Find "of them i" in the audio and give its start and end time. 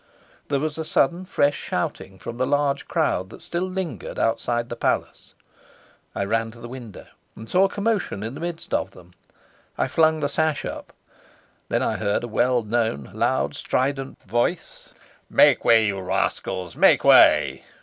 8.73-9.87